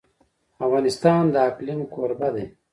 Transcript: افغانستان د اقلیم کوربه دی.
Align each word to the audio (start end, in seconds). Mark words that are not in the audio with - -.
افغانستان 0.65 1.23
د 1.33 1.35
اقلیم 1.49 1.79
کوربه 1.93 2.29
دی. 2.35 2.45